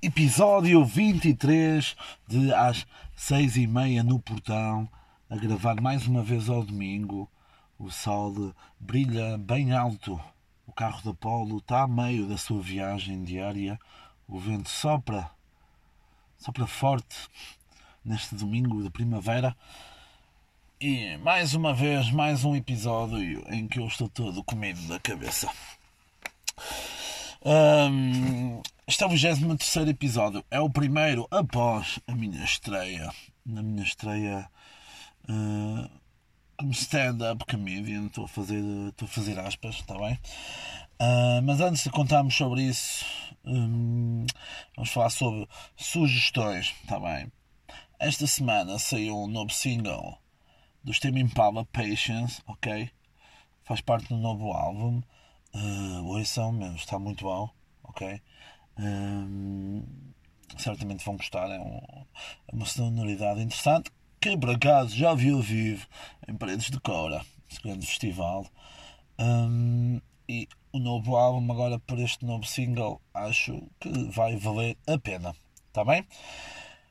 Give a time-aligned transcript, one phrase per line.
[0.00, 4.88] episódio 23 de às seis e meia no portão,
[5.28, 7.28] a gravar mais uma vez ao domingo.
[7.78, 10.20] O sol brilha bem alto,
[10.66, 13.78] o carro da Polo está a meio da sua viagem diária,
[14.28, 15.30] o vento sopra,
[16.38, 17.16] sopra forte
[18.04, 19.56] neste domingo de primavera.
[20.80, 25.50] E mais uma vez, mais um episódio em que eu estou todo comido da cabeça.
[27.44, 30.44] Um, este é o 23 episódio.
[30.50, 33.12] É o primeiro após a minha estreia.
[33.46, 34.50] Na minha estreia
[35.28, 35.90] uh,
[36.56, 38.06] como stand-up comedian.
[38.06, 40.18] Estou a fazer, estou a fazer aspas, está bem?
[41.00, 43.04] Uh, mas antes de contarmos sobre isso,
[43.44, 44.26] um,
[44.74, 47.30] vamos falar sobre sugestões, está bem?
[48.00, 50.18] Esta semana saiu um novo single
[50.82, 52.90] do Steam Impala Patience, ok?
[53.62, 55.02] Faz parte do novo álbum.
[55.54, 57.48] Uh, ouçam mesmo, está muito bom,
[57.82, 58.20] ok?
[58.78, 59.82] Um,
[60.56, 61.76] certamente vão gostar, é, um,
[62.48, 65.86] é, uma sonoridade interessante que por acaso já vi ao vivo
[66.26, 68.46] em Paredes de Cora, esse grande festival.
[69.18, 74.98] Um, e o novo álbum, agora por este novo single, acho que vai valer a
[74.98, 75.34] pena,
[75.68, 76.06] está bem?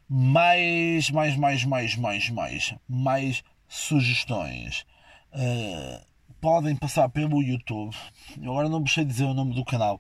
[0.10, 4.86] Mais, mais, mais, mais, mais, mais, mais sugestões.
[5.34, 6.07] Uh,
[6.42, 7.96] podem passar pelo YouTube.
[8.42, 10.00] Eu agora não sei dizer o nome do canal,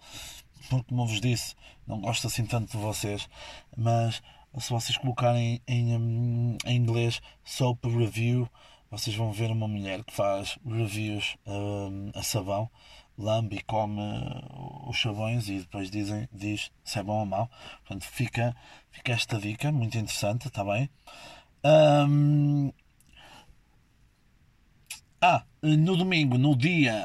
[0.69, 3.29] porque, como vos disse, não gosto assim tanto de vocês,
[3.75, 4.21] mas
[4.59, 8.49] se vocês colocarem em, em inglês Soap Review,
[8.89, 12.69] vocês vão ver uma mulher que faz reviews um, a sabão,
[13.17, 14.01] lambe e come
[14.88, 17.49] os sabões e depois dizem, diz se é bom ou mau.
[17.83, 18.55] Portanto, fica,
[18.89, 20.89] fica esta dica muito interessante, está bem?
[21.63, 22.72] Um,
[25.22, 25.44] ah,
[25.75, 27.03] no domingo, no dia,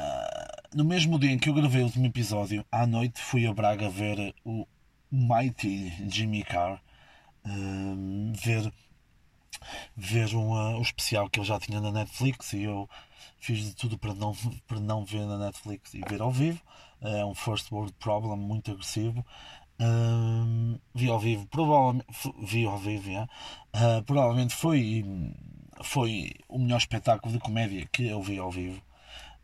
[0.75, 3.89] no mesmo dia em que eu gravei o último episódio, à noite fui a Braga
[3.89, 4.67] ver o
[5.11, 6.81] Mighty Jimmy Carr,
[7.45, 8.73] um, ver,
[9.97, 12.89] ver um, uh, especial que ele já tinha na Netflix e eu
[13.41, 14.33] fiz de tudo para não,
[14.67, 16.63] para não ver na Netflix e ver ao vivo.
[17.01, 19.27] É um first world problem muito agressivo.
[19.81, 22.07] Um, vi ao vivo, provavelmente
[22.45, 23.29] vi ao vivo, yeah.
[23.75, 25.05] uh, provavelmente foi
[25.83, 28.83] foi o melhor espetáculo de comédia que eu vi ao vivo.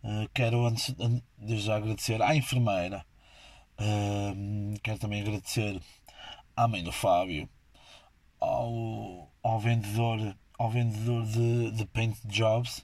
[0.03, 0.95] Uh, quero antes
[1.39, 3.05] de já agradecer à enfermeira,
[3.81, 5.81] uh, quero também agradecer
[6.57, 7.49] à mãe do Fábio,
[8.41, 12.79] ao, ao vendedor, ao vendedor de, de paint jobs,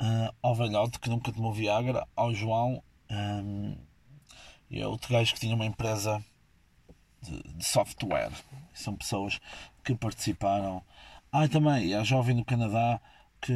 [0.00, 3.76] uh, ao velhote que nunca tomou Viagra, ao João um,
[4.70, 6.22] e a outro gajo que tinha uma empresa
[7.22, 8.32] de, de software.
[8.74, 9.40] São pessoas
[9.84, 10.82] que participaram
[11.44, 13.00] ah, também, e a jovem no Canadá
[13.40, 13.52] que,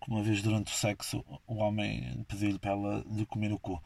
[0.00, 3.82] que uma vez durante o sexo o homem pediu-lhe para ela lhe comer o cu.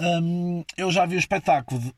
[0.00, 1.92] Hum, eu já vi o espetáculo de,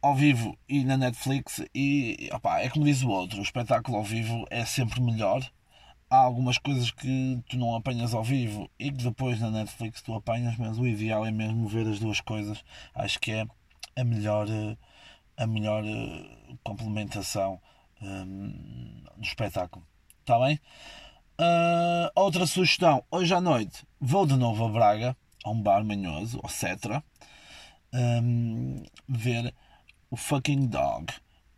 [0.00, 4.04] ao vivo e na Netflix e opa, é como diz o outro, o espetáculo ao
[4.04, 5.42] vivo é sempre melhor.
[6.10, 10.14] Há algumas coisas que tu não apanhas ao vivo e que depois na Netflix tu
[10.14, 12.64] apanhas, mas o ideal é mesmo ver as duas coisas.
[12.94, 13.46] Acho que é
[13.96, 14.46] a melhor,
[15.36, 17.60] a melhor eh, complementação
[18.02, 19.86] um, do espetáculo.
[20.20, 20.60] Está bem?
[21.40, 26.40] Uh, outra sugestão, hoje à noite vou de novo a Braga, a um bar manhoso,
[26.42, 27.02] ao Cetra,
[27.92, 29.54] um, ver
[30.10, 31.12] o fucking dog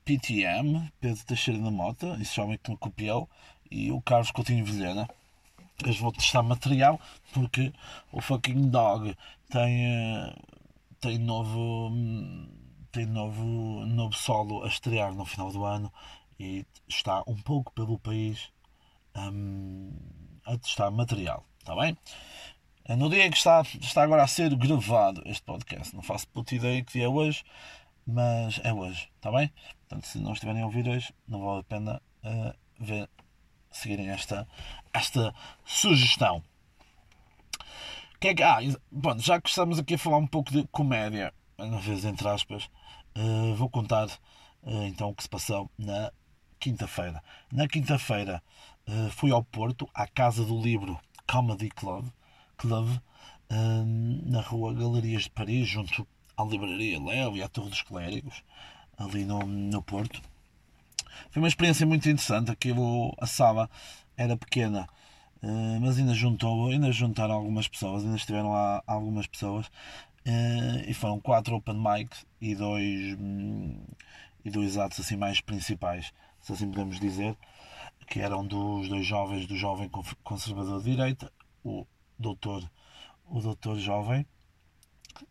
[0.04, 3.28] PTM, Pedro Teixeira da Mota, esse homem que me copiou,
[3.70, 5.08] e o Carlos Coutinho Vilhena.
[5.82, 7.00] Eles vão testar material
[7.32, 7.72] porque
[8.12, 9.16] o fucking dog
[9.48, 10.34] tem,
[11.00, 11.90] tem novo
[12.92, 13.44] tem novo,
[13.86, 15.92] novo solo a estrear no final do ano
[16.40, 18.50] e está um pouco pelo país
[19.14, 19.92] um,
[20.46, 21.96] a testar material, está bem?
[22.96, 26.82] No dia que está, está agora a ser gravado este podcast, não faço puta ideia
[26.82, 27.44] que dia é hoje,
[28.06, 29.52] mas é hoje, está bem?
[29.86, 33.08] Portanto, se não estiverem a ouvir hoje, não vale a pena uh, ver,
[33.70, 34.48] seguirem esta,
[34.94, 36.42] esta sugestão.
[38.18, 38.58] Que é que, ah,
[38.90, 42.64] bom, já que estamos aqui a falar um pouco de comédia, às vezes entre aspas,
[43.16, 46.10] uh, vou contar uh, então o que se passou na
[46.60, 47.22] quinta-feira.
[47.50, 48.42] Na quinta-feira
[48.86, 52.06] uh, fui ao Porto, à Casa do Livro Comedy Club,
[52.58, 57.82] Club uh, na rua Galerias de Paris, junto à Livraria Léo e à Torre dos
[57.82, 58.44] Clérigos,
[58.98, 60.20] ali no, no Porto.
[61.30, 62.50] Foi uma experiência muito interessante.
[62.50, 63.68] Aquilo, a sala
[64.16, 64.86] era pequena,
[65.42, 69.66] uh, mas ainda juntou, ainda juntaram algumas pessoas, ainda estiveram lá algumas pessoas.
[70.26, 73.82] Uh, e foram quatro open mics e dois, um,
[74.44, 77.36] e dois atos assim mais principais se assim podemos dizer,
[78.06, 79.88] que eram dos dois jovens do jovem
[80.24, 81.32] conservador de direita,
[81.64, 81.86] o
[82.18, 82.68] doutor,
[83.26, 84.26] o doutor jovem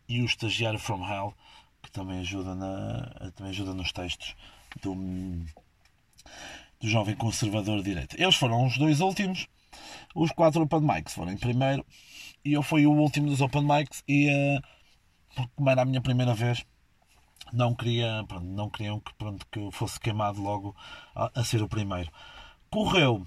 [0.08, 1.34] e o estagiário from hell,
[1.82, 4.34] que também ajuda, na, também ajuda nos textos
[4.82, 4.94] do,
[6.80, 8.16] do jovem conservador de direita.
[8.20, 9.46] Eles foram os dois últimos,
[10.14, 11.84] os quatro open mics foram em primeiro
[12.44, 16.34] e eu fui o último dos open mics e uh, como era a minha primeira
[16.34, 16.64] vez
[17.52, 20.74] não queria pronto, não queriam que, pronto, que eu fosse queimado logo
[21.14, 22.10] a, a, ser o primeiro
[22.70, 23.26] correu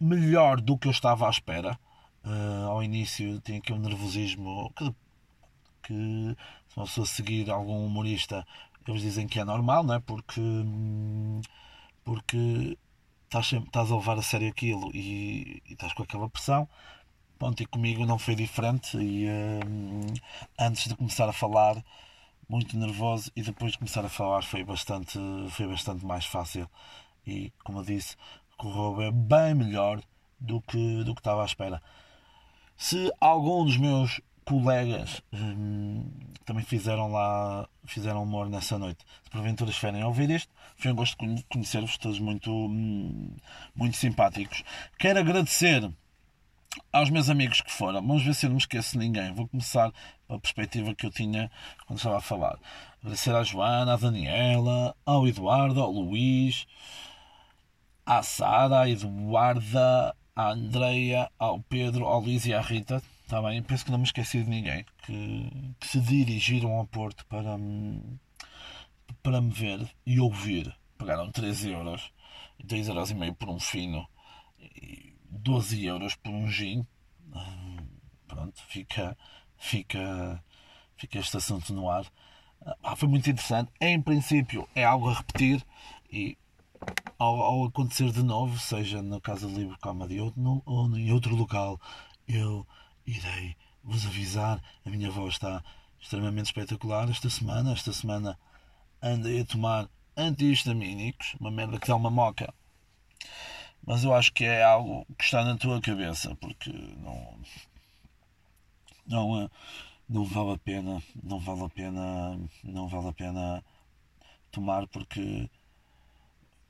[0.00, 1.78] melhor do que eu estava à espera
[2.24, 4.94] uh, ao início tinha aqui um nervosismo que,
[5.82, 6.36] que
[6.68, 8.46] se uma pessoa seguir algum humorista
[8.86, 11.40] eles dizem que é normal não é porque hum,
[12.04, 12.78] porque
[13.28, 16.68] estás, sempre, estás a levar a sério aquilo e, e estás com aquela pressão.
[17.38, 18.96] Pronto, e comigo não foi diferente.
[18.96, 20.06] E hum,
[20.58, 21.84] antes de começar a falar,
[22.48, 25.18] muito nervoso, e depois de começar a falar, foi bastante,
[25.50, 26.68] foi bastante mais fácil.
[27.26, 28.16] E como eu disse,
[28.56, 30.00] correu bem melhor
[30.40, 31.82] do que, do que estava à espera.
[32.76, 36.08] Se algum dos meus colegas hum,
[36.46, 39.04] também fizeram lá, fizeram humor nessa noite.
[39.24, 43.36] Se porventura estiverem a ouvir isto, foi um gosto de conhecer-vos todos muito, hum,
[43.76, 44.64] muito simpáticos.
[44.98, 45.92] Quero agradecer
[46.92, 48.00] aos meus amigos que foram.
[48.06, 49.32] Vamos ver se eu não me esqueço de ninguém.
[49.32, 49.92] Vou começar
[50.26, 51.50] pela perspectiva que eu tinha
[51.86, 52.58] quando estava a falar.
[53.00, 56.66] Agradecer à Joana, à Daniela, ao Eduardo, ao Luís,
[58.04, 63.62] à Sara, à Eduarda, à Andreia, ao Pedro, ao Liz e à Rita Está bem,
[63.62, 67.58] penso que não me esqueci de ninguém que, que se dirigiram ao Porto para,
[69.22, 70.74] para me ver e ouvir.
[70.96, 72.10] Pagaram 13 euros,
[72.64, 74.08] 2 euros e meio por um fino
[74.58, 76.86] e 12 euros por um gin.
[78.26, 79.16] Pronto, fica,
[79.56, 80.44] fica,
[80.96, 82.06] fica este assunto no ar.
[82.82, 83.70] Ah, foi muito interessante.
[83.80, 85.64] Em princípio, é algo a repetir
[86.10, 86.36] e
[87.18, 91.34] ao, ao acontecer de novo, seja na Casa Livre Comedy ou, no, ou em outro
[91.34, 91.80] local,
[92.26, 92.66] eu
[93.06, 94.62] irei vos avisar.
[94.84, 95.62] A minha voz está
[96.00, 97.72] extremamente espetacular esta semana.
[97.72, 98.38] Esta semana
[99.02, 102.52] andei a tomar antihistamínicos, uma merda que dá uma moca.
[103.88, 107.38] Mas eu acho que é algo que está na tua cabeça, porque não.
[109.06, 109.50] Não,
[110.06, 113.64] não vale a pena, não vale a pena, não vale a pena
[114.50, 115.48] tomar porque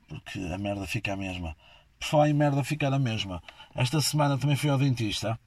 [0.07, 1.57] porque a merda fica a mesma.
[1.99, 3.43] Por falar em merda ficar a mesma,
[3.75, 5.37] esta semana também fui ao dentista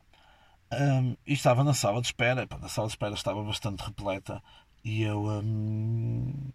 [0.72, 2.46] um, e estava na sala de espera.
[2.50, 4.42] A sala de espera estava bastante repleta.
[4.84, 6.50] E eu um,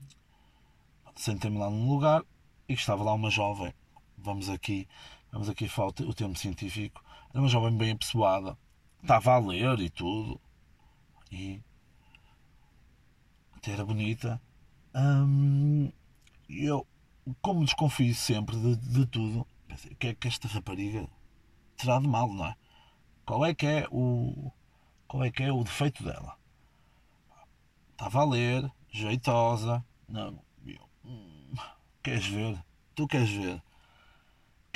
[1.15, 2.21] sentei-me lá num lugar
[2.69, 3.73] e estava lá uma jovem.
[4.17, 4.87] Vamos aqui,
[5.31, 7.03] vamos aqui falta o termo científico.
[7.29, 8.57] Era uma jovem bem apessoada.
[9.01, 10.39] Estava a ler e tudo.
[11.31, 11.61] E
[13.55, 14.41] até era bonita.
[14.95, 15.91] Um,
[16.49, 16.85] eu,
[17.41, 21.07] como desconfio sempre de, de tudo, pensei, o que é que esta rapariga
[21.75, 22.55] terá de mal, não é?
[23.25, 24.51] Qual é que é o
[25.07, 26.37] qual é que é o defeito dela?
[27.91, 29.85] Estava a ler, jeitosa.
[30.07, 30.39] Não,
[31.05, 31.53] hum,
[32.03, 32.63] queres ver?
[32.95, 33.61] Tu queres ver?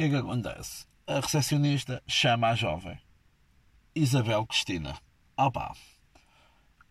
[0.02, 0.88] Que é que acontece?
[1.06, 3.00] A recepcionista chama a jovem
[3.94, 5.00] Isabel Cristina.
[5.38, 5.76] Opa!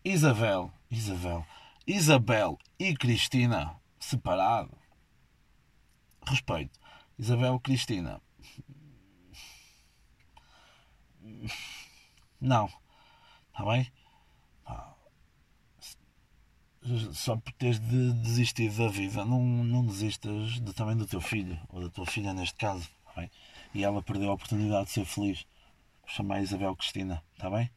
[0.05, 1.45] Isabel, Isabel,
[1.85, 4.71] Isabel e Cristina separado.
[6.25, 6.79] Respeito.
[7.19, 8.21] Isabel Cristina
[12.39, 12.71] não.
[13.51, 13.91] Está bem?
[17.13, 21.59] Só por teres de desistido da vida, não, não desistas de, também do teu filho,
[21.69, 22.89] ou da tua filha neste caso.
[23.21, 23.31] Bem?
[23.73, 25.45] E ela perdeu a oportunidade de ser feliz.
[26.07, 27.69] Chamar a Isabel Cristina, está bem?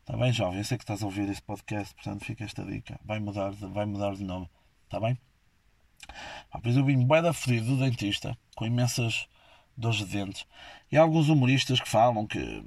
[0.00, 0.58] Está bem, jovem?
[0.58, 3.00] Eu sei que estás a ouvir este podcast, portanto fica esta dica.
[3.04, 4.48] Vai mudar de, vai mudar de nome,
[4.84, 5.18] está bem?
[6.52, 9.26] Ah, pois eu vim bué da fedido do dentista, com imensas
[9.76, 10.46] dores de dentes.
[10.92, 12.64] E há alguns humoristas que falam que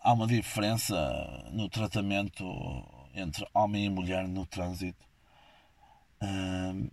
[0.00, 0.94] há uma diferença
[1.50, 2.44] no tratamento
[3.14, 5.04] entre homem e mulher no trânsito,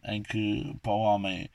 [0.05, 1.49] em que para o homem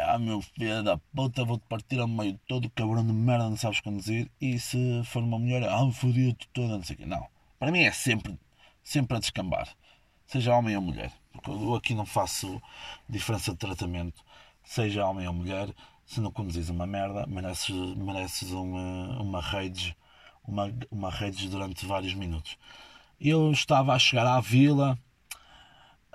[0.00, 3.80] ah, meu filho da puta, vou-te partir ao meio todo, cabrão de merda, não sabes
[3.80, 7.06] conduzir, e se for uma mulher, ah, fodia-te toda, não sei o quê.
[7.06, 7.26] Não,
[7.58, 8.38] para mim é sempre,
[8.82, 9.68] sempre a descambar,
[10.26, 12.60] seja homem ou mulher, porque eu aqui não faço
[13.08, 14.24] diferença de tratamento,
[14.64, 15.68] seja homem ou mulher,
[16.06, 19.96] se não conduzis uma merda, mereces, mereces uma, uma rage,
[20.44, 22.58] uma, uma rage durante vários minutos.
[23.20, 24.98] Eu estava a chegar à vila,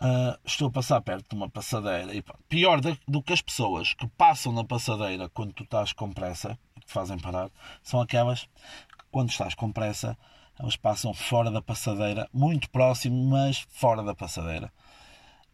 [0.01, 4.07] uh, estou a passar perto de uma passadeira, e pior do que as pessoas que
[4.07, 7.49] passam na passadeira quando tu estás com pressa, que te fazem parar,
[7.83, 10.17] são aquelas que quando estás com pressa,
[10.59, 14.71] elas passam fora da passadeira, muito próximo, mas fora da passadeira.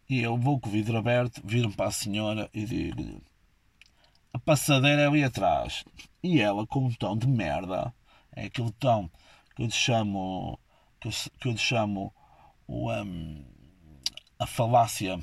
[0.08, 3.22] E eu vou com o vidro aberto, viro-me para a senhora e digo-lhe
[4.34, 5.84] a passadeira é ali atrás.
[6.20, 7.94] E ela, com um tom de merda,
[8.34, 9.08] é aquele tom
[9.54, 10.58] que eu lhe chamo,
[11.00, 12.12] que eu, que eu lhe chamo
[12.66, 13.44] o, um,
[14.38, 15.18] a falácia.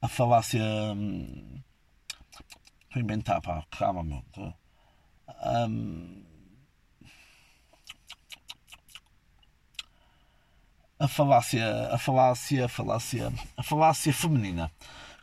[0.00, 0.62] A falácia.
[0.62, 1.62] Hum,
[2.92, 4.24] a inventar, pá, calma, meu.
[5.44, 6.24] Um,
[10.98, 14.70] a falácia, a falácia, a falácia, a falácia feminina.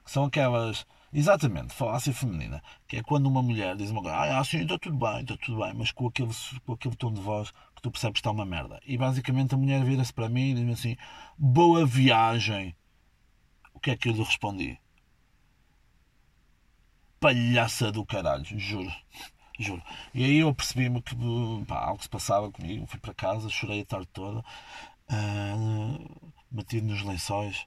[0.06, 4.64] São aquelas Exatamente, falácia feminina, que é quando uma mulher diz uma coisa, ah, sim,
[4.64, 6.32] está tudo bem, está tudo bem, mas com aquele,
[6.66, 8.82] com aquele tom de voz que tu percebes que está uma merda.
[8.86, 10.98] E basicamente a mulher vira-se para mim e diz-me assim,
[11.38, 12.76] boa viagem.
[13.74, 14.78] O que é que eu lhe respondi?
[17.20, 18.92] Palhaça do caralho, juro,
[19.58, 19.82] juro.
[20.14, 21.16] E aí eu percebi-me que
[21.66, 27.02] pá, algo se passava comigo, fui para casa, chorei a tarde toda, uh, meti nos
[27.04, 27.66] lençóis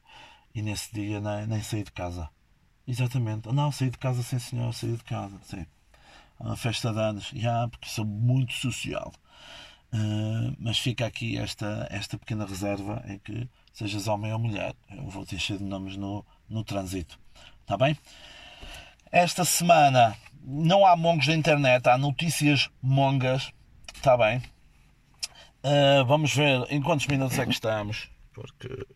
[0.55, 2.31] e nesse dia nem, nem saí de casa
[2.90, 3.49] Exatamente.
[3.52, 5.64] Não, saí de casa, sim senhor, saí de casa, sim.
[6.40, 9.12] Uma festa de anos, já, porque sou muito social.
[9.93, 15.09] Uh, mas fica aqui esta, esta pequena reserva em que, sejas homem ou mulher, eu
[15.09, 17.19] vou ter cheio de nomes no, no trânsito.
[17.63, 17.99] Está bem?
[19.11, 23.53] Esta semana não há mongos na internet, há notícias mongas.
[23.95, 24.39] Está bem?
[25.65, 28.09] Uh, vamos ver em quantos minutos é que estamos.
[28.33, 28.87] Porque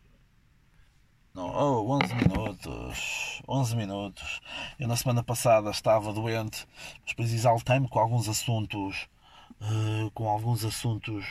[1.35, 3.43] não, oh, 11 minutos.
[3.49, 4.41] 11 minutos.
[4.79, 6.65] Eu na semana passada estava doente,
[7.01, 9.09] mas depois exaltei-me com alguns assuntos.
[9.61, 11.25] Uh, com alguns assuntos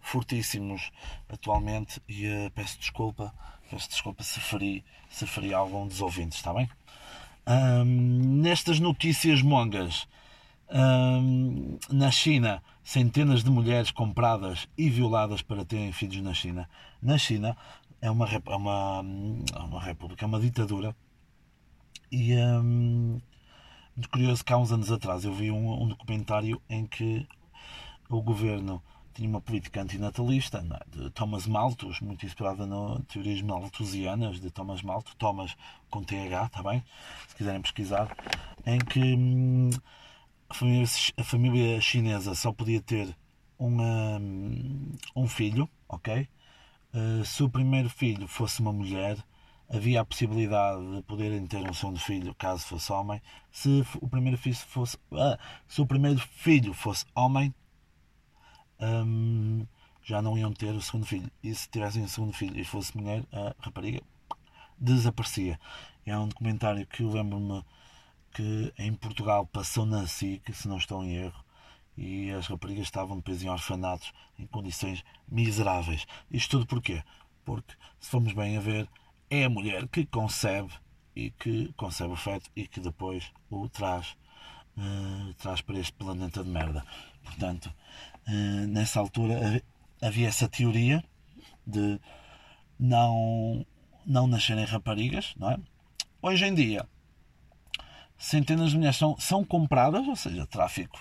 [0.00, 0.90] fortíssimos
[1.28, 3.34] atualmente e uh, peço desculpa.
[3.70, 6.68] Peço desculpa se feri, se feri algum dos ouvintes, está bem?
[7.46, 10.08] Um, nestas notícias mongas,
[10.70, 16.68] um, na China, centenas de mulheres compradas e violadas para terem filhos na China.
[17.02, 17.56] Na China,
[18.00, 19.04] é uma, é uma,
[19.54, 20.96] é uma república, é uma ditadura.
[22.10, 22.34] E
[23.98, 27.26] muito curioso que há uns anos atrás eu vi um, um documentário em que
[28.08, 28.82] o governo
[29.14, 30.96] tinha uma política antinatalista é?
[30.96, 35.56] de Thomas Malthus, muito inspirada no teorias malthusianas de Thomas Malthus, Thomas
[35.90, 36.84] com TH, está bem?
[37.26, 38.16] Se quiserem pesquisar,
[38.64, 39.70] em que hum,
[40.48, 40.86] a, família,
[41.16, 43.16] a, família, chinesa só podia ter
[43.58, 46.28] hum, um filho, ok?
[46.94, 49.18] Eh, se o primeiro filho fosse uma mulher,
[49.68, 53.20] havia a possibilidade de poderem ter um segundo filho caso fosse homem.
[53.52, 57.54] Se o primeiro filho fosse, uh, se o primeiro filho fosse homem,
[60.02, 61.30] já não iam ter o segundo filho.
[61.42, 64.00] E se tivessem o segundo filho e fosse mulher, a rapariga
[64.78, 65.58] desaparecia.
[66.06, 67.64] É um documentário que eu lembro-me
[68.32, 71.44] que em Portugal passou na SIC, se não estou em erro,
[71.96, 76.06] e as raparigas estavam depois em orfanatos em condições miseráveis.
[76.30, 77.02] Isto tudo porquê?
[77.44, 78.88] Porque, se formos bem a ver,
[79.28, 80.72] é a mulher que concebe
[81.14, 84.16] e que concebe o feto e que depois o traz,
[84.76, 86.86] uh, traz para este planeta de merda.
[87.24, 87.72] Portanto,
[88.68, 89.62] nessa altura
[90.02, 91.02] havia essa teoria
[91.66, 92.00] de
[92.78, 93.64] não,
[94.06, 95.58] não nascerem raparigas, não é?
[96.20, 96.86] Hoje em dia,
[98.16, 100.98] centenas de mulheres são, são compradas, ou seja, tráfico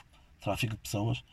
[0.48, 1.24] tráfico de pessoas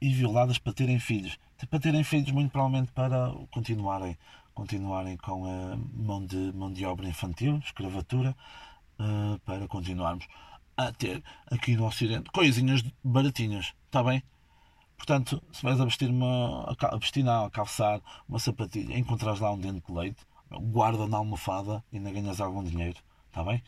[0.00, 1.38] e violadas para terem filhos.
[1.70, 4.16] Para terem filhos, muito provavelmente para continuarem,
[4.54, 8.36] continuarem com a mão de, mão de obra infantil, escravatura,
[9.00, 10.26] uh, para continuarmos
[10.76, 14.22] a ter aqui no Ocidente coisinhas baratinhas, está bem?
[14.96, 19.58] Portanto, se vais a vestir uma a vestir a calçar uma sapatilha, encontras lá um
[19.58, 22.98] dente de leite, guarda na almofada e ainda ganhas algum dinheiro,
[23.28, 23.62] está bem?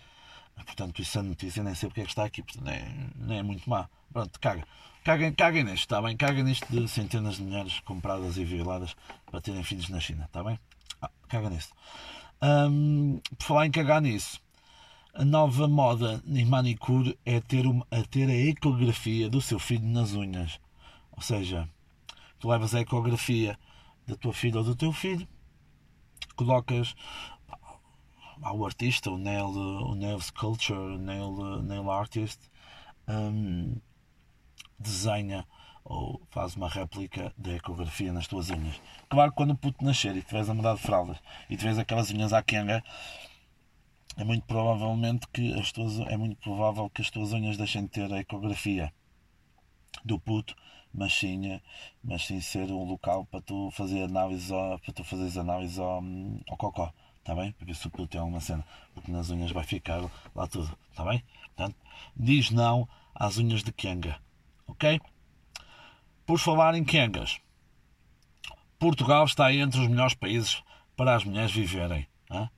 [0.65, 2.65] Portanto, isso é notícia, nem sei porque é que está aqui, portanto,
[3.17, 3.89] nem, é muito má.
[4.13, 4.65] Pronto, caga.
[5.05, 6.17] Caguem, caguem nisto, está bem?
[6.17, 8.97] Caguem nisto de centenas de mulheres compradas e violadas
[9.31, 10.59] para terem filhos na China, está bem?
[11.01, 11.73] Ah, caga nisso.
[12.43, 14.41] Um, por falar em cagar nisso,
[15.15, 19.87] a nova moda em manicure é ter, uma, a ter a ecografia do seu filho
[19.87, 20.61] nas unhas.
[21.19, 21.69] Ou seja,
[22.39, 23.59] tu levas a ecografia
[24.07, 25.27] da tua filha ou do teu filho,
[26.37, 26.95] colocas
[28.41, 32.39] ao artista, o nail, o nail sculpture, o nail, nail artist,
[33.09, 33.81] um,
[34.79, 35.45] desenha
[35.85, 38.81] ou faz uma réplica da ecografia nas tuas unhas.
[39.09, 41.19] Claro que quando o puto nascer e tiveres a mudar de fraldas
[41.51, 42.81] e tiveres aquelas unhas à quenga,
[44.17, 47.89] é muito provavelmente que as tuas, é muito provável que as tuas unhas deixem de
[47.89, 48.93] ter a ecografia
[50.05, 50.55] do puto,
[50.93, 51.61] mas sim,
[52.03, 56.03] mas sim ser um local para tu fazer análise ao, para tu fazeres análise ao,
[56.49, 56.93] ao cocó.
[57.19, 57.53] Está bem?
[57.53, 58.65] Para ver se o puto tem alguma cena.
[58.95, 60.01] Porque nas unhas vai ficar
[60.35, 60.77] lá tudo.
[60.91, 61.23] Está bem?
[61.55, 61.77] Portanto,
[62.17, 64.19] diz não às unhas de Kenga.
[64.67, 65.01] Ok?
[66.25, 67.39] Por falar em Kengas,
[68.79, 70.63] Portugal está entre os melhores países
[70.97, 72.07] para as mulheres viverem.
[72.31, 72.49] Hein?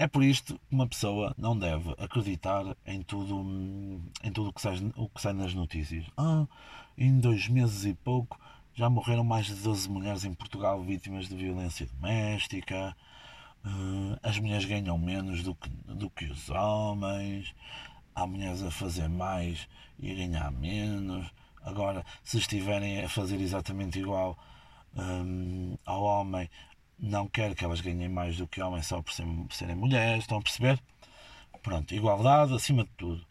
[0.00, 3.34] É por isto que uma pessoa não deve acreditar em tudo
[4.22, 6.06] em tudo o que sai, o que sai nas notícias.
[6.16, 6.46] Ah,
[6.96, 8.38] em dois meses e pouco
[8.74, 12.96] já morreram mais de 12 mulheres em Portugal vítimas de violência doméstica.
[13.64, 17.52] uh, as mulheres ganham menos do que, do que os homens,
[18.14, 21.26] há mulheres a fazer mais e a ganhar menos.
[21.60, 24.38] Agora, se estiverem a fazer exatamente igual
[24.96, 26.48] um, ao homem,
[26.98, 30.24] não quero que elas ganhem mais do que homens só por, ser, por serem mulheres,
[30.24, 30.80] estão a perceber?
[31.62, 33.24] Pronto, igualdade acima de tudo.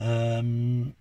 [0.00, 0.92] Um,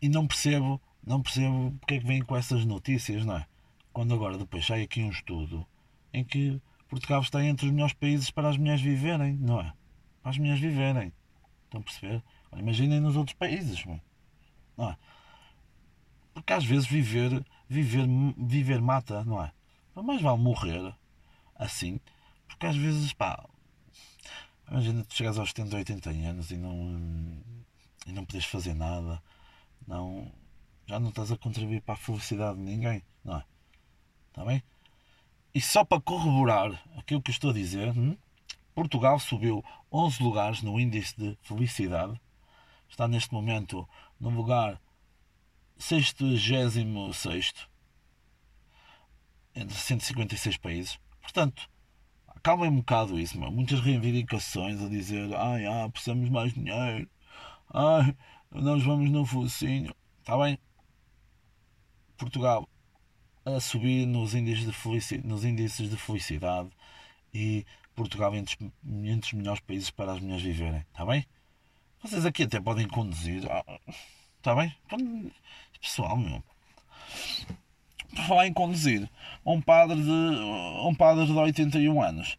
[0.00, 3.46] e não percebo, não percebo porque é que vêm com essas notícias, não é?
[3.92, 5.66] Quando agora depois sai aqui um estudo
[6.12, 9.72] em que Portugal está entre os melhores países para as mulheres viverem, não é?
[10.22, 11.12] Para as mulheres viverem.
[11.64, 12.22] Estão a perceber?
[12.56, 13.84] Imaginem nos outros países,
[14.76, 14.96] não é?
[16.34, 19.52] Porque às vezes viver, viver, viver mata, não é?
[19.94, 20.94] Mas vale morrer
[21.60, 22.00] assim,
[22.48, 23.46] porque às vezes, pá,
[24.68, 27.42] imagina tu chegas aos 70, 80 anos e não,
[28.06, 29.22] e não podes fazer nada,
[29.86, 30.32] não,
[30.86, 33.44] já não estás a contribuir para a felicidade de ninguém, não é?
[34.28, 34.62] Está bem?
[35.54, 38.16] E só para corroborar aquilo que estou a dizer, hum,
[38.74, 39.62] Portugal subiu
[39.92, 42.18] 11 lugares no índice de felicidade,
[42.88, 43.86] está neste momento
[44.18, 44.80] no lugar
[45.76, 46.76] 66
[49.54, 50.98] entre 156 países.
[51.32, 51.70] Portanto,
[52.26, 57.08] acalmem um bocado isso, muitas reivindicações a dizer ai, ah, precisamos mais dinheiro,
[57.72, 58.16] ai,
[58.50, 59.94] nós vamos no focinho.
[60.18, 60.58] Está bem?
[62.18, 62.68] Portugal
[63.44, 66.68] a subir nos índices de felicidade, nos índices de felicidade
[67.32, 70.84] e Portugal entre, entre os melhores países para as mulheres viverem.
[70.90, 71.24] Está bem?
[72.02, 73.44] Vocês aqui até podem conduzir.
[74.38, 74.74] Está bem?
[75.80, 76.42] Pessoal, meu.
[78.26, 79.08] Falar em conduzir,
[79.44, 82.36] um padre de, um padre de 81 anos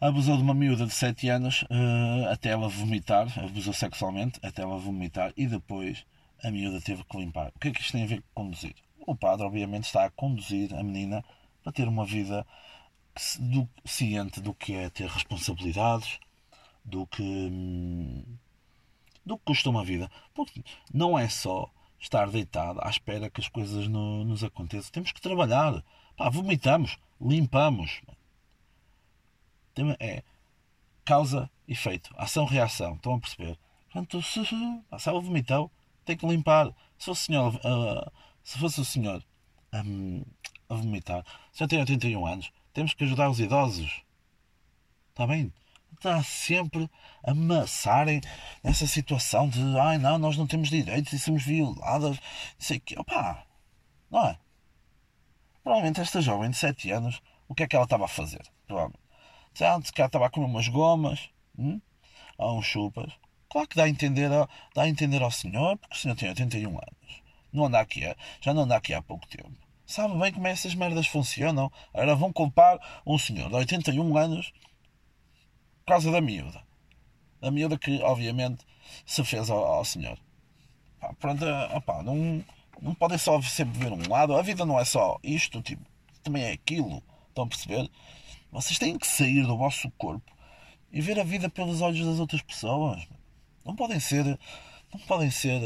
[0.00, 4.76] abusou de uma miúda de 7 anos uh, até ela vomitar, abusou sexualmente até ela
[4.76, 6.04] vomitar e depois
[6.42, 7.52] a miúda teve que limpar.
[7.54, 8.74] O que é que isto tem a ver com conduzir?
[9.06, 11.24] O padre, obviamente, está a conduzir a menina
[11.62, 12.44] para ter uma vida
[13.38, 16.18] do, ciente do que é ter responsabilidades,
[16.84, 17.22] do que.
[17.22, 18.24] Hum,
[19.24, 20.10] do que custa uma vida.
[20.34, 21.70] Porque não é só
[22.02, 24.90] estar deitado à espera que as coisas no, nos aconteçam.
[24.90, 25.82] Temos que trabalhar.
[26.16, 28.02] Pá, vomitamos, limpamos.
[30.00, 30.22] É
[31.04, 32.94] causa efeito, ação-reação.
[32.94, 33.58] Estão a perceber?
[33.84, 35.70] Portanto, se, se ela vomitou,
[36.04, 36.74] tem que limpar.
[36.98, 38.10] Se o senhor, uh,
[38.42, 39.24] se fosse o senhor
[39.72, 40.22] um,
[40.68, 44.02] a vomitar, o senhor tem 81 anos, temos que ajudar os idosos.
[45.10, 45.52] Está bem?
[45.92, 46.90] Está sempre
[47.24, 48.20] a amassarem
[48.62, 52.16] nessa situação de ai não, nós não temos direitos e somos violadas.
[52.16, 52.20] Não
[52.58, 52.96] sei o quê.
[52.98, 53.46] Opa!
[54.10, 54.38] Não é?
[55.62, 58.42] Provavelmente esta jovem de 7 anos, o que é que ela estava a fazer?
[58.66, 59.02] Provavelmente.
[59.54, 61.80] Se ela estava a comer umas gomas, hum?
[62.38, 63.12] ou uns chupas.
[63.48, 64.30] Claro que dá a, entender,
[64.74, 67.22] dá a entender ao senhor, porque o senhor tem 81 anos.
[67.52, 68.00] Não anda aqui,
[68.40, 69.52] já não anda aqui há pouco tempo.
[69.86, 71.70] Sabe bem como essas merdas funcionam.
[71.92, 74.52] Agora vão culpar um senhor de 81 anos
[75.92, 76.62] causa da miúda.
[77.42, 78.64] A miúda que, obviamente,
[79.04, 80.18] se fez ao, ao senhor.
[80.98, 82.42] Pá, pronto, opá, não,
[82.80, 84.34] não podem só sempre ver um lado.
[84.34, 85.84] A vida não é só isto, tipo,
[86.22, 87.02] também é aquilo.
[87.28, 87.90] Estão a perceber?
[88.50, 90.32] Vocês têm que sair do vosso corpo
[90.90, 93.06] e ver a vida pelos olhos das outras pessoas.
[93.62, 94.24] Não podem ser.
[94.92, 95.58] Não podem ser.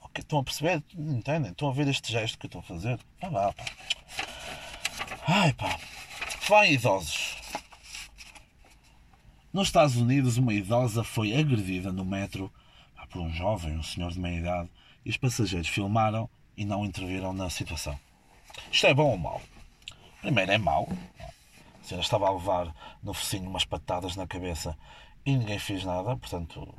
[0.00, 0.82] Okay, estão a perceber?
[0.96, 1.52] Entendem?
[1.52, 2.98] Estão a ver este gesto que eu estou a fazer?
[3.20, 3.64] Vá lá, pá.
[5.28, 5.78] Ai pá.
[6.48, 7.41] Vai, idosos.
[9.52, 12.50] Nos Estados Unidos, uma idosa foi agredida no metro
[13.10, 14.70] por um jovem, um senhor de meia idade,
[15.04, 18.00] e os passageiros filmaram e não interviram na situação.
[18.70, 19.42] Isto é bom ou mau?
[20.22, 20.88] Primeiro é mau.
[21.20, 24.74] A senhora estava a levar no focinho umas patadas na cabeça
[25.26, 26.74] e ninguém fez nada, portanto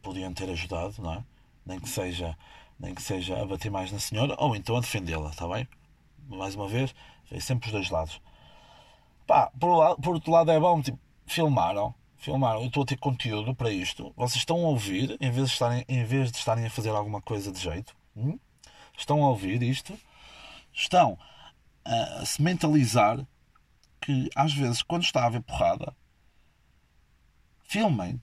[0.00, 1.24] podiam ter ajudado, não é?
[1.66, 2.34] Nem que seja,
[2.80, 5.68] nem que seja a bater mais na senhora ou então a defendê-la, está bem?
[6.28, 6.94] Mais uma vez,
[7.40, 8.22] sempre os dois lados.
[9.26, 13.54] Pá, por, por outro lado é bom, tipo, filmaram, filmaram, eu estou a ter conteúdo
[13.54, 14.12] para isto.
[14.16, 17.20] Vocês estão a ouvir, em vez de estarem, em vez de estarem a fazer alguma
[17.20, 18.38] coisa de jeito, hum?
[18.96, 19.98] estão a ouvir isto,
[20.72, 21.18] estão
[21.84, 23.24] a se mentalizar
[24.00, 25.94] que às vezes quando está a haver porrada,
[27.64, 28.20] filmem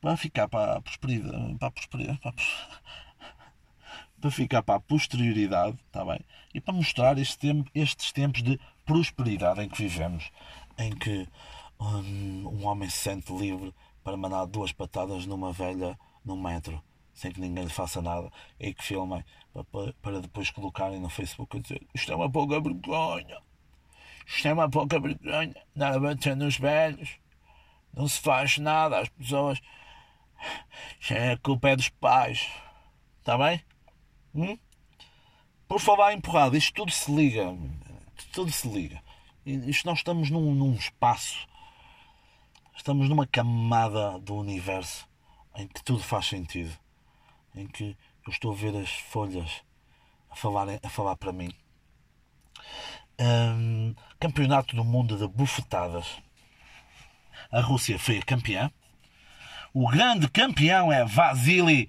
[0.00, 2.34] para ficar para a prosperidade, para a prosperidade, para,
[4.20, 6.20] para ficar para a posterioridade, está bem?
[6.54, 10.30] E para mostrar este tempo, estes tempos de prosperidade em que vivemos,
[10.78, 11.28] em que
[11.80, 16.82] um, um homem se sente livre para mandar duas patadas numa velha no metro
[17.14, 19.24] sem que ninguém lhe faça nada e que filmem
[19.70, 23.38] para, para depois colocarem no Facebook e dizer isto é uma pouca vergonha.
[24.26, 25.54] Isto é uma pouca vergonha.
[25.74, 27.18] Nada bater nos velhos.
[27.92, 29.60] Não se faz nada às pessoas.
[31.10, 32.48] É a culpa é dos pais.
[33.18, 33.62] Está bem?
[34.34, 34.56] Hum?
[35.68, 37.56] por falar em empurrada isto tudo se liga
[38.32, 39.02] tudo se liga.
[39.44, 41.46] Isto nós estamos num, num espaço,
[42.76, 45.08] estamos numa camada do universo
[45.56, 46.72] em que tudo faz sentido,
[47.54, 49.62] em que eu estou a ver as folhas
[50.30, 51.52] a falar, a falar para mim.
[53.18, 56.06] Um, campeonato do mundo de bufetadas.
[57.50, 58.70] A Rússia foi a campeã.
[59.74, 61.88] O grande campeão é Vasily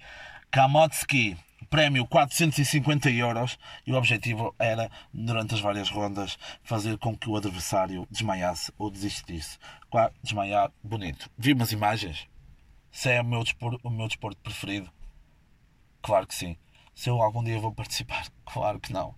[0.50, 1.38] Kamotsky.
[1.72, 3.58] Prémio 450 euros
[3.88, 8.92] e o objetivo era, durante as várias rondas, fazer com que o adversário desmaiasse ou
[8.92, 9.58] desistisse.
[10.22, 11.32] Desmaiar, bonito.
[11.38, 12.28] Vi umas imagens.
[12.92, 14.92] Se é o meu, desporto, o meu desporto preferido?
[16.02, 16.58] Claro que sim.
[16.94, 18.28] Se eu algum dia vou participar?
[18.44, 19.16] Claro que não.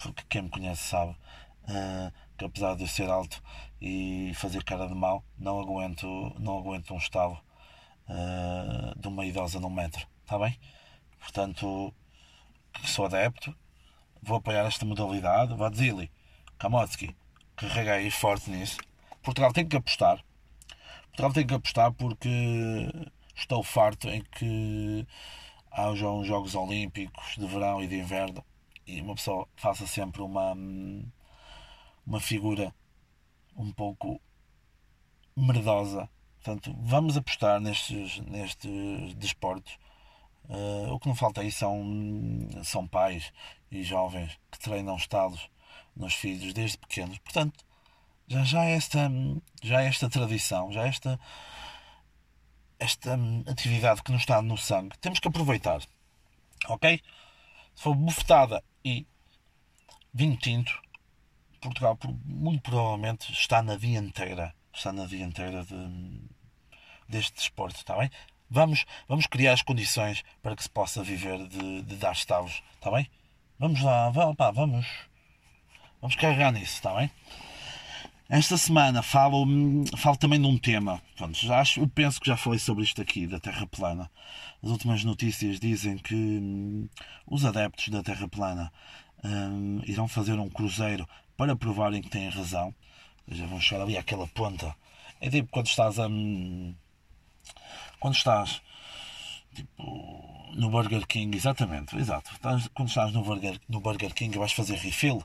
[0.00, 3.40] Porque quem me conhece sabe uh, que apesar de eu ser alto
[3.80, 7.40] e fazer cara de mal, não aguento, não aguento um estalo
[8.08, 10.04] uh, de uma idosa num metro.
[10.24, 10.58] Está bem?
[11.22, 11.94] Portanto,
[12.84, 13.56] sou adepto,
[14.20, 15.54] vou apoiar esta modalidade.
[15.54, 16.10] Vadzili,
[16.58, 17.16] Kamotsky,
[17.56, 18.78] carrega aí forte nisso.
[19.22, 20.22] Portugal tem que apostar.
[21.06, 22.28] Portugal tem que apostar porque
[23.34, 25.06] estou farto em que
[25.70, 28.44] hajam Jogos Olímpicos de verão e de inverno
[28.86, 30.54] e uma pessoa faça sempre uma,
[32.06, 32.74] uma figura
[33.56, 34.20] um pouco
[35.36, 36.08] merdosa.
[36.42, 39.78] Portanto, vamos apostar nestes, nestes desportos.
[40.48, 41.82] Uh, o que não falta aí são,
[42.62, 43.32] são pais
[43.70, 45.48] e jovens que treinam estalos
[45.96, 47.18] nos filhos desde pequenos.
[47.18, 47.64] Portanto,
[48.26, 49.10] já, já, esta,
[49.62, 51.18] já esta tradição, já esta,
[52.78, 55.80] esta atividade que nos está no sangue, temos que aproveitar.
[56.68, 57.00] Ok?
[57.74, 59.06] Se for bufetada e
[60.12, 60.72] vinho tinto,
[61.60, 64.54] Portugal muito provavelmente está na dianteira.
[64.74, 66.22] Está na dianteira de,
[67.08, 68.10] deste desporto, está bem?
[68.54, 72.90] Vamos, vamos criar as condições para que se possa viver de, de dar estalos, está
[72.90, 73.08] bem?
[73.58, 74.86] Vamos lá, pá, vamos,
[76.02, 77.10] vamos carregar nisso, está bem?
[78.28, 79.46] Esta semana falo,
[79.96, 81.00] falo também de um tema.
[81.16, 84.10] Pronto, já acho, eu penso que já falei sobre isto aqui, da Terra plana.
[84.62, 86.86] As últimas notícias dizem que hum,
[87.26, 88.70] os adeptos da Terra plana
[89.24, 92.74] hum, irão fazer um cruzeiro para provarem que têm razão.
[93.26, 94.76] Já vão chegar ali àquela ponta.
[95.22, 96.06] É tipo quando estás a.
[96.06, 96.74] Hum,
[98.02, 98.60] quando estás
[99.54, 102.32] tipo, no Burger King, exatamente, exato.
[102.74, 105.24] Quando estás no Burger, no Burger King vais fazer refill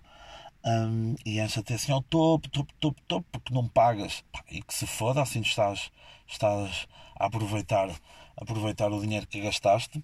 [0.64, 4.24] um, e enche até assim ao topo, topo, topo, topo, porque não pagas.
[4.52, 5.92] E que se foda, assim estás,
[6.28, 6.88] estás
[7.20, 7.90] a aproveitar,
[8.36, 10.04] aproveitar o dinheiro que gastaste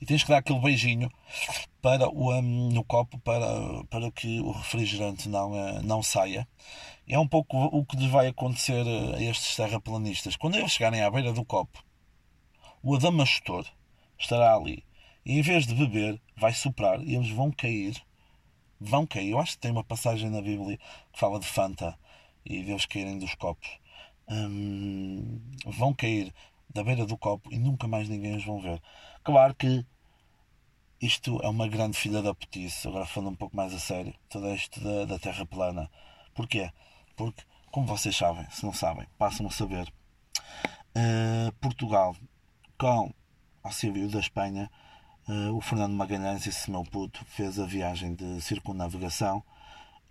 [0.00, 1.10] e tens que dar aquele beijinho
[1.80, 6.46] para o, um, no copo para, para que o refrigerante não, uh, não saia.
[7.06, 10.36] É um pouco o que lhes vai acontecer a estes terraplanistas.
[10.36, 11.84] Quando eles chegarem à beira do copo,
[12.82, 13.66] o adamastor
[14.18, 14.84] estará ali
[15.24, 17.96] e em vez de beber, vai soprar e eles vão cair.
[18.78, 19.30] Vão cair.
[19.30, 20.78] Eu acho que tem uma passagem na Bíblia
[21.12, 21.98] que fala de Fanta
[22.44, 23.68] e de eles caírem dos copos.
[24.28, 26.32] Hum, vão cair
[26.68, 28.80] da beira do copo e nunca mais ninguém os vão ver.
[29.22, 29.86] Claro que
[31.00, 34.54] isto é uma grande filha da putice, agora falando um pouco mais a sério, todo
[34.54, 35.90] isto da, da Terra plana.
[36.34, 36.70] Porquê?
[37.16, 39.92] Porque, como vocês sabem, se não sabem, passam a saber,
[40.96, 42.16] uh, Portugal,
[42.78, 43.12] com
[43.62, 44.70] auxílio da Espanha,
[45.28, 49.42] uh, o Fernando Magalhães, esse meu puto, fez a viagem de circunnavigação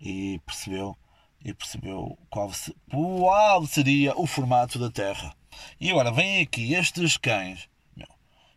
[0.00, 0.96] e percebeu
[1.44, 2.50] e percebeu qual,
[2.90, 5.34] qual seria o formato da Terra.
[5.80, 8.08] E agora vêm aqui estes cães, meu,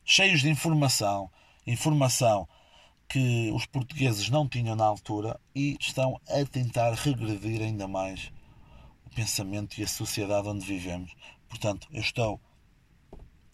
[0.04, 1.30] cheios de informação,
[1.66, 2.48] informação
[3.08, 8.32] que os portugueses não tinham na altura e estão a tentar regredir ainda mais
[9.06, 11.16] o pensamento e a sociedade onde vivemos.
[11.48, 12.40] Portanto, eu estou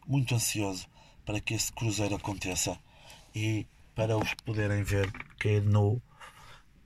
[0.08, 0.88] muito ansioso
[1.26, 2.78] para que esse cruzeiro aconteça
[3.36, 6.02] e para os poderem ver cair no,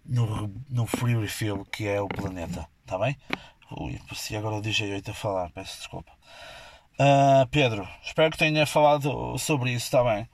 [0.06, 2.68] no, no free refill que é o planeta.
[2.82, 3.18] Está bem?
[3.70, 6.12] Ui, parecia agora o DJ8 a falar, peço desculpa.
[6.94, 10.28] Uh, Pedro, espero que tenha falado sobre isso, está bem?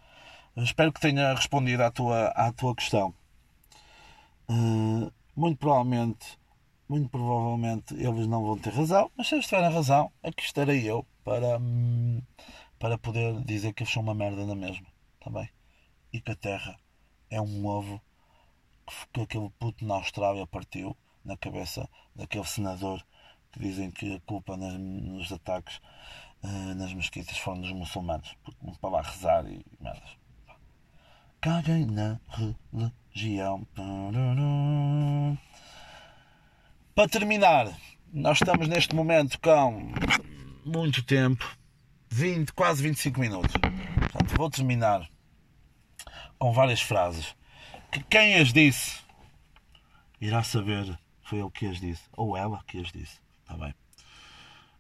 [0.58, 3.14] Espero que tenha respondido à tua, à tua questão.
[4.48, 6.38] Uh, muito provavelmente,
[6.88, 11.04] muito provavelmente eles não vão ter razão, mas se eles tiverem razão, aqui estarei eu
[11.24, 12.22] para, hum,
[12.78, 14.86] para poder dizer que eles são uma merda na mesma,
[15.20, 15.48] também.
[15.48, 15.54] Tá
[16.14, 16.78] e que a Terra
[17.32, 18.00] é um ovo
[19.12, 23.04] que aquele puto na Austrália partiu na cabeça daquele senador
[23.54, 25.78] que dizem que a culpa nas, nos ataques
[26.44, 30.24] uh, nas mesquitas foram dos muçulmanos, porque para lá rezar e merdas
[31.44, 33.68] caguem na religião.
[36.96, 37.68] Para terminar,
[38.14, 39.92] nós estamos neste momento com
[40.66, 41.46] muito tempo
[42.10, 43.52] 20, quase 25 minutos.
[43.52, 45.06] Portanto, vou terminar
[46.40, 47.36] com várias frases
[47.92, 49.02] que quem as disse
[50.22, 52.04] irá saber Foi ele que as disse.
[52.16, 53.23] Ou ela que as disse.
[53.54, 53.76] Está bem.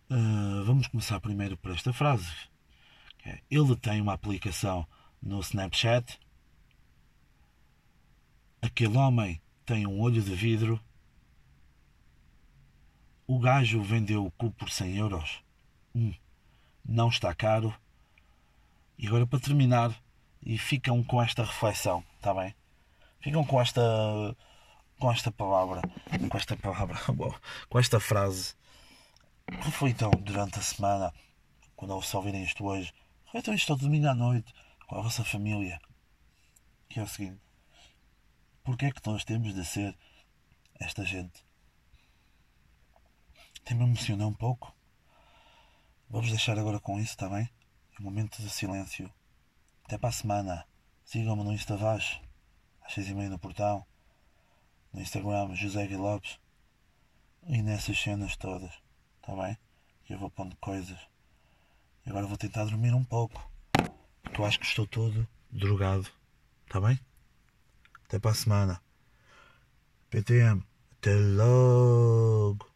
[0.10, 2.32] Uh, vamos começar primeiro por esta frase.
[3.24, 4.88] É, ele tem uma aplicação
[5.22, 6.20] no Snapchat.
[8.64, 10.82] Aquele homem tem um olho de vidro.
[13.28, 15.44] O gajo vendeu o cu por 100 euros.
[15.94, 16.16] Hum,
[16.84, 17.76] não está caro.
[18.98, 19.96] E agora para terminar,
[20.42, 22.56] e ficam com esta reflexão, está bem?
[23.20, 23.82] Ficam com esta
[25.04, 25.82] com esta palavra,
[26.30, 26.98] com esta palavra,
[27.68, 28.56] com esta frase.
[29.50, 31.13] Reflitam durante a semana,
[31.76, 32.94] quando só ouvirem isto hoje,
[33.26, 34.54] reflitam isto ao domingo à noite,
[34.88, 35.78] com a vossa família.
[36.88, 37.42] Que é o seguinte:
[38.63, 39.94] porque é que nós temos de ser
[40.80, 41.46] esta gente?
[43.66, 44.74] Tem-me emocionado um pouco.
[46.10, 47.50] Vamos deixar agora com isso, está bem?
[48.00, 49.13] Um momento de silêncio.
[49.84, 50.66] Até para a semana.
[51.04, 52.22] Sigam-me no Insta Vaz,
[52.82, 53.86] às seis e meia no portal.
[54.93, 56.39] No Instagram, José Gui Lopes.
[57.47, 58.71] E nessas cenas todas.
[59.19, 59.58] Está bem?
[60.06, 60.99] Que eu vou pondo coisas.
[62.06, 63.49] E agora vou tentar dormir um pouco.
[64.38, 66.08] Eu acho que estou todo drogado.
[66.65, 66.99] Está bem?
[68.06, 68.82] Até para a semana.
[70.10, 70.63] PTM.
[70.91, 72.73] Até logo.